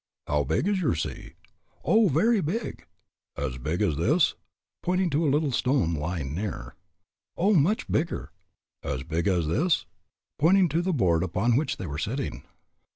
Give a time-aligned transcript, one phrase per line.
[0.25, 1.33] "How big is your sea?"
[1.83, 2.87] "Oh, very big."
[3.37, 4.33] "As big as this?"
[4.81, 6.73] pointing to a little stone lying near.
[7.37, 8.31] "Oh, much bigger."
[8.81, 9.85] "As big as this?"
[10.39, 12.41] pointing to the board upon which they were sitting.